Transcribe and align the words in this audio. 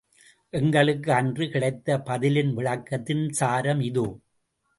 எங்களுக்கு 0.53 1.13
அன்று 1.13 1.49
கிடைத்த, 1.49 1.97
பதிலின், 1.99 2.51
விளக்கத்தின் 2.53 3.29
சாரம் 3.31 3.79
இதோ. 3.81 4.07